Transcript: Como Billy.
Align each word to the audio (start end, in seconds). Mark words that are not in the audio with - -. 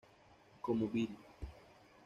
Como 0.61 0.87
Billy. 0.87 1.15